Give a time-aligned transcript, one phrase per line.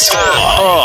[0.00, 0.79] Ez a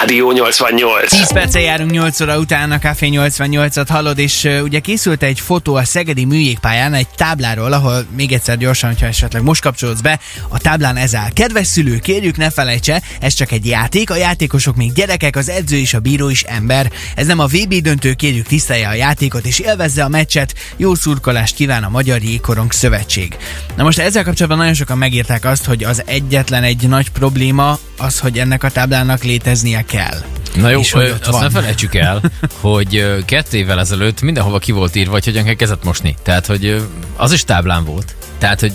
[0.00, 1.10] Rádió 88.
[1.10, 5.40] 10 perce járunk 8 óra után, a Café 88-at hallod, és uh, ugye készült egy
[5.40, 10.20] fotó a Szegedi műjégpályán egy tábláról, ahol még egyszer gyorsan, hogyha esetleg most kapcsolódsz be,
[10.48, 11.30] a táblán ez áll.
[11.32, 15.76] Kedves szülő, kérjük ne felejtse, ez csak egy játék, a játékosok még gyerekek, az edző
[15.76, 16.90] és a bíró is ember.
[17.14, 20.54] Ez nem a VB döntő, kérjük tisztelje a játékot és élvezze a meccset.
[20.76, 23.36] Jó szurkolást kíván a Magyar Jégkorong Szövetség.
[23.76, 28.18] Na most ezzel kapcsolatban nagyon sokan megírták azt, hogy az egyetlen egy nagy probléma az,
[28.18, 30.18] hogy ennek a táblának léteznie kell.
[30.54, 31.42] Na jó, És hogy azt van.
[31.42, 32.20] ne felejtsük el,
[32.60, 36.16] hogy kettő évvel ezelőtt mindenhova ki volt írva, hogy hogyan kell kezet mosni.
[36.22, 36.86] Tehát, hogy
[37.16, 38.14] az is táblán volt.
[38.38, 38.72] Tehát, hogy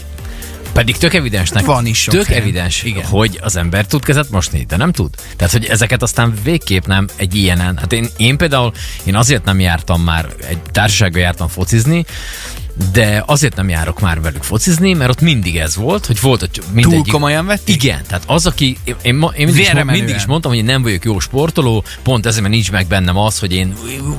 [0.74, 1.66] pedig tök evidensnek.
[1.66, 2.42] Van is sok Tök helyen.
[2.42, 3.06] evidens, Igen.
[3.06, 5.10] hogy az ember tud kezet mosni, de nem tud.
[5.36, 7.78] Tehát, hogy ezeket aztán végképp nem egy ilyenen.
[7.78, 8.72] Hát én, én például,
[9.04, 12.06] én azért nem jártam már, egy társaságba jártam focizni,
[12.92, 16.62] de azért nem járok már velük focizni, mert ott mindig ez volt, hogy volt, hogy
[16.72, 17.12] mindegyik...
[17.12, 17.84] komolyan vették?
[17.84, 18.78] Igen, tehát az, aki...
[18.84, 22.26] Én, én, én mindig, is, mindig is mondtam, hogy én nem vagyok jó sportoló, pont
[22.26, 23.74] ezért, mert nincs meg bennem az, hogy én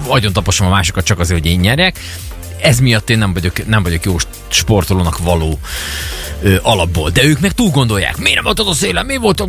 [0.07, 1.99] agyon taposom a másokat csak azért, hogy én nyerjek.
[2.61, 4.17] Ez miatt én nem vagyok, nem vagyok jó
[4.49, 5.59] sportolónak való
[6.43, 7.11] ö, alapból.
[7.11, 8.17] De ők meg túl gondolják.
[8.17, 9.07] Miért nem voltad a szélen?
[9.07, 9.49] Mi voltak?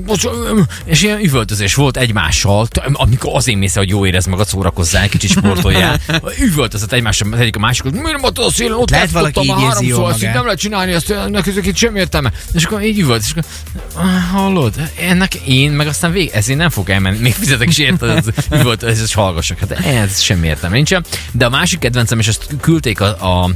[0.85, 5.99] És ilyen üvöltözés volt egymással, amikor azért mész, hogy jó érezd magad, szórakozzál, kicsit sportoljál.
[6.49, 7.91] Üvöltözött egymással, az egyik a másikhoz.
[7.93, 8.77] Miért nem voltad a szélen?
[8.77, 10.33] Ott Lehet valaki így érzi jól magát.
[10.33, 12.31] nem lehet csinálni, ezt ennek ezek itt semmi értelme.
[12.53, 16.89] És akkor így üvölt, és akkor, hallod, ennek én, meg aztán vég, ezért nem fog
[16.89, 21.05] elmenni, még fizetek is érted, ez üvölt, ez is hallgassak, hát ez semmi értelme nincsen.
[21.31, 23.49] De a másik kedvencem, és ezt küldték a, a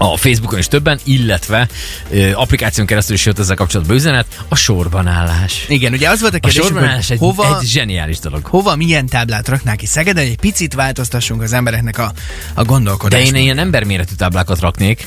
[0.00, 1.68] a Facebookon is többen, illetve
[2.10, 5.64] ö, applikáción keresztül is jött ezzel kapcsolatban üzenet, a sorban állás.
[5.68, 8.44] Igen, ugye az volt a A kérdés, sorban hogy állás egy, hova, egy zseniális dolog.
[8.44, 12.12] hova milyen táblát raknák ki Szegeden, hogy egy picit változtassunk az embereknek a,
[12.54, 13.26] a De gondolkodását.
[13.26, 15.04] én ilyen emberméretű táblákat raknék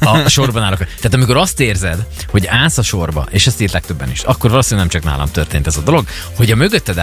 [0.00, 0.78] a sorban állok.
[0.78, 4.88] Tehát amikor azt érzed, hogy állsz a sorba, és ezt írták többen is, akkor valószínűleg
[4.90, 6.98] nem csak nálam történt ez a dolog, hogy a mögötted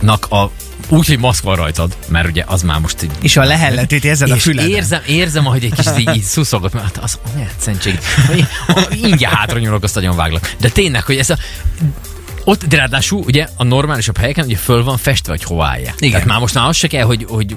[0.00, 0.50] állónak a
[0.88, 4.30] úgy, hogy maszk van rajtad, mert ugye az már most így És a lehelletét érzed
[4.30, 4.70] a füleden.
[4.70, 7.18] érzem, érzem, ahogy egy kicsit így, így szuszogott, mert hát az
[7.58, 7.98] szentség.
[9.02, 10.54] Ingyen hátra nyúlok, azt nagyon váglak.
[10.60, 11.36] De tényleg, hogy ez a
[12.44, 15.92] ott, de ráadásul ugye a normálisabb helyeken ugye föl van festve, hogy hova állja.
[15.98, 16.10] Igen.
[16.10, 17.56] Tehát már most már az se kell, hogy, hogy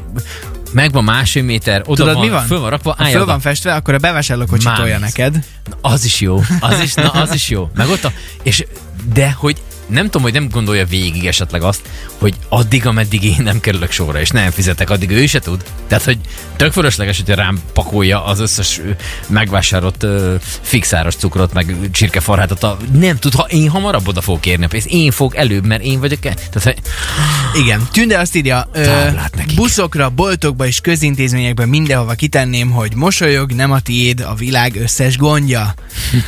[0.73, 2.45] megvan másfél méter, oda Tudod, van, mi van?
[2.45, 3.31] föl van rakva, állj föl oda.
[3.31, 5.33] van festve, akkor a bevásárlókocsi tolja neked.
[5.69, 7.69] Na, Az is jó, az is, na, az is jó.
[7.75, 8.11] Meg ott a,
[8.43, 8.65] és,
[9.13, 11.81] de hogy nem tudom, hogy nem gondolja végig esetleg azt,
[12.17, 15.63] hogy addig, ameddig én nem kerülök sorra, és nem fizetek, addig ő se tud.
[15.87, 16.17] Tehát, hogy
[16.55, 18.81] tök fölösleges, hogyha rám pakolja az összes
[19.27, 22.63] megvásárolt ö, fixáros cukrot, meg csirkefarhátot.
[22.63, 24.77] A, nem tud, ha én hamarabb oda fogok kérni a.
[24.85, 26.33] Én fog előbb, mert én vagyok el.
[26.33, 26.77] Tehát, hogy
[27.55, 27.87] Igen.
[27.91, 29.07] Tünde azt írja, ö,
[29.55, 35.73] buszokra, boltokba és közintézményekben mindenhova kitenném, hogy mosolyog, nem a tiéd, a világ összes gondja.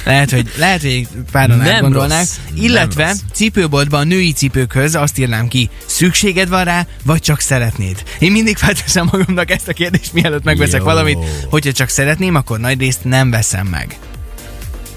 [0.05, 2.19] Lehet, hogy, lehet, hogy páran Nem átgondolnák.
[2.19, 2.35] rossz.
[2.53, 3.19] Illetve rossz.
[3.33, 8.03] cipőboltban a női cipőkhöz azt írnám ki, szükséged van rá, vagy csak szeretnéd.
[8.19, 10.85] Én mindig felteszem magamnak ezt a kérdést, mielőtt megveszek Jó.
[10.85, 11.17] valamit,
[11.49, 13.97] hogyha csak szeretném, akkor nagy részt nem veszem meg.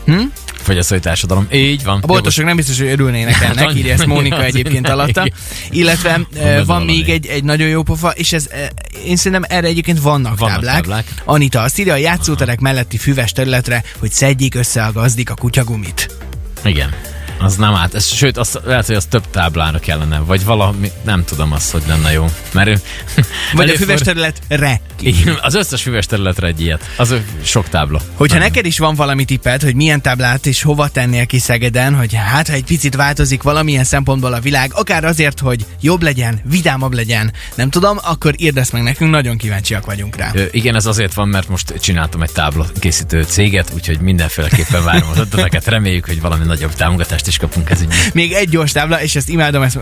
[0.04, 0.20] Hm?
[0.64, 1.46] Fogyasztói társadalom.
[1.52, 1.98] Így van.
[2.02, 5.28] A boltosok nem biztos, hogy örülnének ennek, írja ezt Mónika egyébként alatta.
[5.70, 6.84] Illetve Van eh, van valami.
[6.84, 8.66] még egy, egy nagyon jó pofa, és ez, eh,
[9.06, 10.74] én szerintem erre egyébként vannak, Vannak táblák.
[10.74, 11.04] táblák.
[11.24, 16.16] Anita azt írja a játszóterek melletti füves területre, hogy szedjék össze a gazdik a kutyagumit.
[16.64, 16.94] Igen.
[17.44, 17.94] Az nem át.
[17.94, 21.82] Ez, sőt, azt, lehet, hogy az több táblára kellene, vagy valami, nem tudom azt, hogy
[21.86, 22.26] lenne jó.
[22.52, 22.80] Mert ő-
[23.14, 23.24] Vagy
[23.68, 24.80] a előfordul- füves területre.
[25.00, 26.90] Igen, az összes füves területre egy ilyet.
[26.96, 28.00] Az sok tábla.
[28.14, 32.14] Hogyha neked is van valami tipped, hogy milyen táblát és hova tennél ki Szegeden, hogy
[32.14, 36.92] hát ha egy picit változik valamilyen szempontból a világ, akár azért, hogy jobb legyen, vidámabb
[36.92, 40.30] legyen, nem tudom, akkor írd ezt meg nekünk, nagyon kíváncsiak vagyunk rá.
[40.34, 45.08] Ö, igen, ez azért van, mert most csináltam egy tábla készítő céget, úgyhogy mindenféleképpen várom
[45.10, 45.66] az ötleteket.
[45.66, 47.98] Reméljük, hogy valami nagyobb támogatást is kapunk ez ügyben.
[48.12, 49.78] Még egy gyors tábla, és ezt imádom, ezt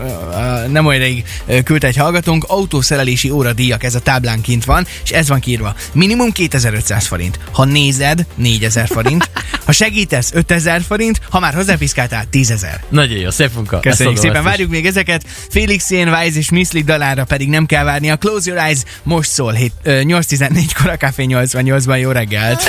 [0.67, 1.23] nem olyan rég
[1.63, 5.75] küldte egy hallgatónk, autószerelési óradíjak, ez a táblán kint van, és ez van kiírva.
[5.93, 7.39] Minimum 2500 forint.
[7.51, 9.29] Ha nézed, 4000 forint.
[9.65, 11.21] Ha segítesz, 5000 forint.
[11.29, 12.65] Ha már hozzápiszkáltál, 10.000.
[12.89, 13.79] Nagyon jó, szép munka.
[13.79, 14.43] Köszönjük szépen, is.
[14.43, 15.23] várjuk még ezeket.
[15.49, 18.09] Felix Jane, Wise és Miss Lee dalára pedig nem kell várni.
[18.11, 21.99] A Close Your Eyes most szól hét- ö, 8.14-kor a Café 88-ban.
[21.99, 22.63] Jó reggelt!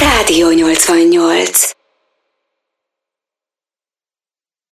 [0.00, 1.77] Rádió 88.